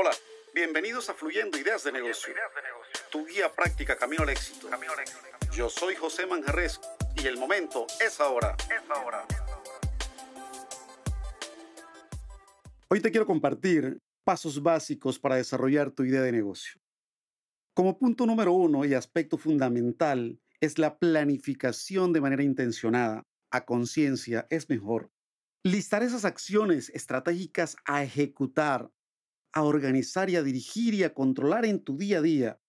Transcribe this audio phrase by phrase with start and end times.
[0.00, 0.12] Hola,
[0.54, 2.32] bienvenidos a Fluyendo Ideas de Negocio,
[3.10, 4.68] tu guía práctica camino al éxito.
[5.52, 6.80] Yo soy José Manjarres
[7.16, 8.56] y el momento es ahora.
[8.66, 9.26] Es ahora.
[12.86, 16.80] Hoy te quiero compartir pasos básicos para desarrollar tu idea de negocio.
[17.74, 24.46] Como punto número uno y aspecto fundamental es la planificación de manera intencionada, a conciencia,
[24.48, 25.10] es mejor.
[25.64, 28.92] Listar esas acciones estratégicas a ejecutar
[29.58, 32.60] a organizar y a dirigir y a controlar en tu día a día,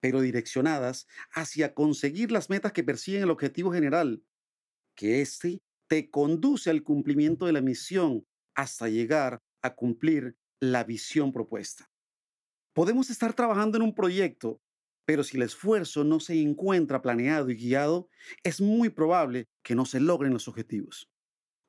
[0.00, 4.22] pero direccionadas hacia conseguir las metas que persiguen el objetivo general,
[4.94, 11.32] que éste te conduce al cumplimiento de la misión hasta llegar a cumplir la visión
[11.32, 11.90] propuesta.
[12.74, 14.60] Podemos estar trabajando en un proyecto,
[15.06, 18.10] pero si el esfuerzo no se encuentra planeado y guiado,
[18.44, 21.08] es muy probable que no se logren los objetivos.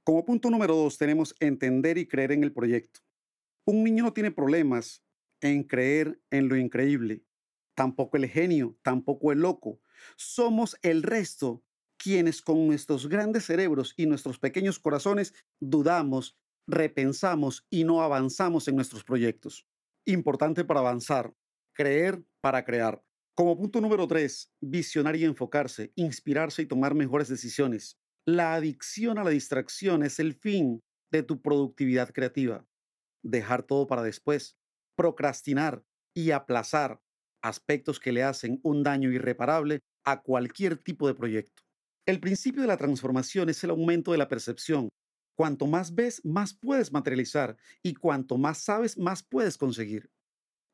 [0.04, 3.00] Como punto número dos, tenemos entender y creer en el proyecto.
[3.64, 5.04] Un niño no tiene problemas
[5.40, 7.24] en creer en lo increíble,
[7.76, 9.80] tampoco el genio, tampoco el loco.
[10.18, 11.64] Somos el resto
[11.98, 18.76] quienes con nuestros grandes cerebros y nuestros pequeños corazones dudamos, repensamos y no avanzamos en
[18.76, 19.68] nuestros proyectos.
[20.06, 21.36] Importante para avanzar,
[21.74, 23.04] creer para crear.
[23.36, 28.00] Como punto número tres, visionar y enfocarse, inspirarse y tomar mejores decisiones.
[28.26, 32.66] La adicción a la distracción es el fin de tu productividad creativa
[33.24, 34.58] dejar todo para después,
[34.96, 35.84] procrastinar
[36.14, 37.00] y aplazar
[37.42, 41.64] aspectos que le hacen un daño irreparable a cualquier tipo de proyecto.
[42.06, 44.90] El principio de la transformación es el aumento de la percepción.
[45.36, 50.10] Cuanto más ves, más puedes materializar y cuanto más sabes, más puedes conseguir.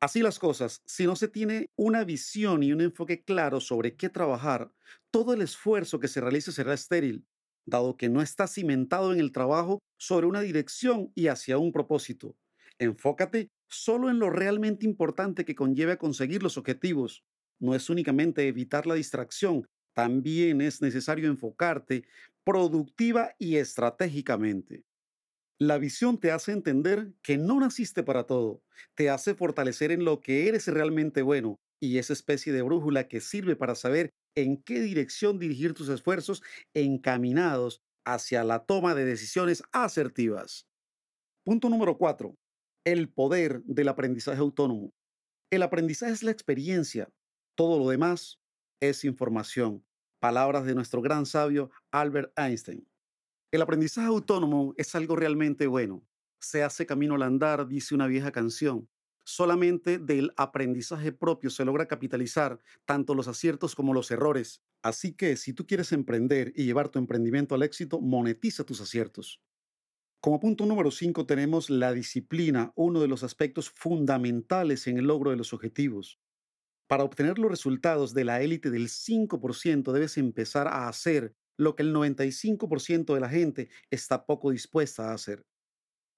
[0.00, 4.08] Así las cosas, si no se tiene una visión y un enfoque claro sobre qué
[4.08, 4.72] trabajar,
[5.10, 7.26] todo el esfuerzo que se realice será estéril,
[7.68, 12.36] dado que no está cimentado en el trabajo sobre una dirección y hacia un propósito.
[12.78, 17.24] Enfócate solo en lo realmente importante que conlleve a conseguir los objetivos.
[17.60, 22.04] No es únicamente evitar la distracción, también es necesario enfocarte
[22.44, 24.84] productiva y estratégicamente.
[25.58, 28.62] La visión te hace entender que no naciste para todo,
[28.94, 33.20] te hace fortalecer en lo que eres realmente bueno y esa especie de brújula que
[33.20, 34.10] sirve para saber
[34.42, 36.42] en qué dirección dirigir tus esfuerzos
[36.74, 40.66] encaminados hacia la toma de decisiones asertivas.
[41.44, 42.36] Punto número 4.
[42.84, 44.92] El poder del aprendizaje autónomo.
[45.50, 47.10] El aprendizaje es la experiencia,
[47.56, 48.38] todo lo demás
[48.80, 49.84] es información.
[50.20, 52.86] Palabras de nuestro gran sabio Albert Einstein.
[53.50, 56.06] El aprendizaje autónomo es algo realmente bueno.
[56.40, 58.88] Se hace camino al andar, dice una vieja canción
[59.28, 64.62] solamente del aprendizaje propio se logra capitalizar tanto los aciertos como los errores.
[64.82, 69.42] Así que si tú quieres emprender y llevar tu emprendimiento al éxito, monetiza tus aciertos.
[70.22, 75.30] Como punto número 5 tenemos la disciplina, uno de los aspectos fundamentales en el logro
[75.30, 76.18] de los objetivos.
[76.88, 81.82] Para obtener los resultados de la élite del 5% debes empezar a hacer lo que
[81.82, 85.44] el 95% de la gente está poco dispuesta a hacer.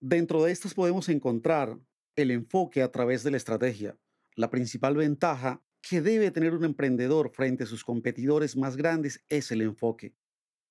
[0.01, 1.77] Dentro de estas podemos encontrar
[2.17, 3.99] el enfoque a través de la estrategia.
[4.35, 9.51] La principal ventaja que debe tener un emprendedor frente a sus competidores más grandes es
[9.51, 10.15] el enfoque.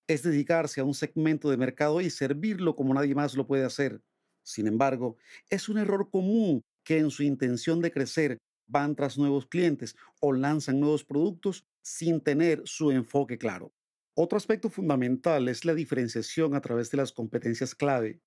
[0.07, 4.01] Es dedicarse a un segmento de mercado y servirlo como nadie más lo puede hacer.
[4.43, 5.17] Sin embargo,
[5.49, 10.33] es un error común que en su intención de crecer van tras nuevos clientes o
[10.33, 13.73] lanzan nuevos productos sin tener su enfoque claro.
[14.15, 18.21] Otro aspecto fundamental es la diferenciación a través de las competencias clave.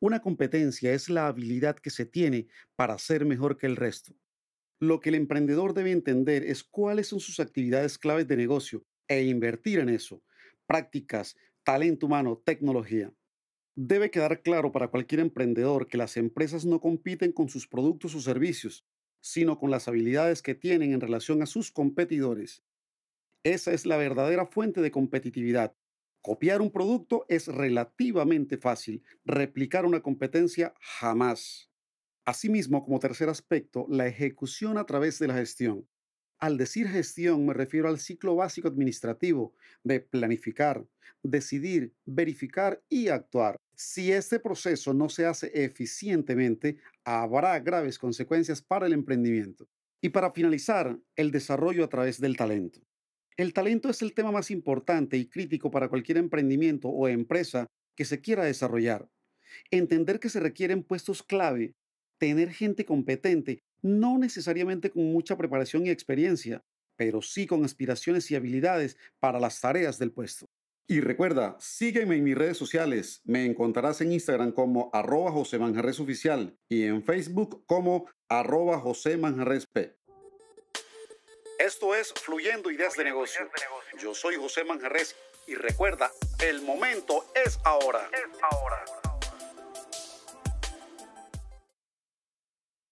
[0.00, 4.14] Una competencia es la habilidad que se tiene para ser mejor que el resto.
[4.80, 9.24] Lo que el emprendedor debe entender es cuáles son sus actividades claves de negocio e
[9.24, 10.22] invertir en eso.
[10.66, 13.12] Prácticas, talento humano, tecnología.
[13.74, 18.20] Debe quedar claro para cualquier emprendedor que las empresas no compiten con sus productos o
[18.20, 18.86] servicios,
[19.20, 22.62] sino con las habilidades que tienen en relación a sus competidores.
[23.42, 25.74] Esa es la verdadera fuente de competitividad
[26.20, 31.70] Copiar un producto es relativamente fácil, replicar una competencia jamás.
[32.24, 35.88] Asimismo, como tercer aspecto, la ejecución a través de la gestión.
[36.40, 40.86] Al decir gestión me refiero al ciclo básico administrativo de planificar,
[41.22, 43.56] decidir, verificar y actuar.
[43.74, 49.68] Si este proceso no se hace eficientemente, habrá graves consecuencias para el emprendimiento.
[50.00, 52.80] Y para finalizar, el desarrollo a través del talento.
[53.38, 58.04] El talento es el tema más importante y crítico para cualquier emprendimiento o empresa que
[58.04, 59.08] se quiera desarrollar.
[59.70, 61.76] Entender que se requieren puestos clave,
[62.18, 66.64] tener gente competente, no necesariamente con mucha preparación y experiencia,
[66.96, 70.46] pero sí con aspiraciones y habilidades para las tareas del puesto.
[70.88, 73.20] Y recuerda, sígueme en mis redes sociales.
[73.24, 79.16] Me encontrarás en Instagram como arroba José Manjarres Oficial y en Facebook como arroba José
[79.16, 79.97] Manjarres P.
[81.58, 83.50] Esto es Fluyendo Ideas de Negocio.
[83.98, 85.16] Yo soy José Manjarres
[85.48, 88.08] y recuerda, el momento es ahora.
[88.12, 88.97] Es ahora.